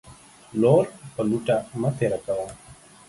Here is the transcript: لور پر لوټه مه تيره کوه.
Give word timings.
لور 0.61 0.85
پر 1.13 1.23
لوټه 1.29 1.57
مه 1.81 1.89
تيره 1.97 2.19
کوه. 2.25 2.47